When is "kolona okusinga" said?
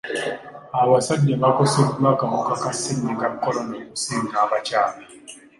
3.41-4.35